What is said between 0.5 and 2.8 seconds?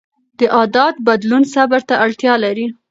عادت بدلون صبر ته اړتیا لري.